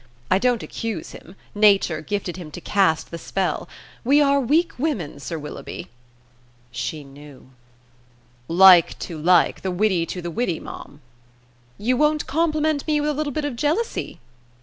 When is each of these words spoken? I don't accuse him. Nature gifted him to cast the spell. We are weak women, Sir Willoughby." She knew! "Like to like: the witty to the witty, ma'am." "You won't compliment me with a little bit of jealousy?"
I 0.31 0.39
don't 0.39 0.63
accuse 0.63 1.11
him. 1.11 1.35
Nature 1.53 2.01
gifted 2.01 2.35
him 2.35 2.49
to 2.53 2.59
cast 2.59 3.11
the 3.11 3.19
spell. 3.19 3.69
We 4.03 4.19
are 4.19 4.39
weak 4.39 4.79
women, 4.79 5.19
Sir 5.19 5.37
Willoughby." 5.37 5.89
She 6.71 7.03
knew! 7.03 7.51
"Like 8.47 8.97
to 8.97 9.19
like: 9.19 9.61
the 9.61 9.69
witty 9.69 10.07
to 10.07 10.19
the 10.19 10.31
witty, 10.31 10.59
ma'am." 10.59 11.01
"You 11.77 11.97
won't 11.97 12.25
compliment 12.25 12.87
me 12.87 12.99
with 12.99 13.11
a 13.11 13.13
little 13.13 13.31
bit 13.31 13.45
of 13.45 13.55
jealousy?" 13.55 14.19